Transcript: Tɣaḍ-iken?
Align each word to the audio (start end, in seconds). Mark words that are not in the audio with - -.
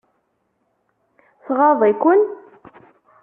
Tɣaḍ-iken? 1.45 2.21